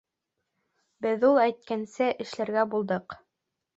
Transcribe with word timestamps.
Беҙ 1.05 1.27
ул 1.29 1.37
әйткәнсә 1.43 2.09
эшләргә 2.25 2.65
булдыҡ. 2.73 3.19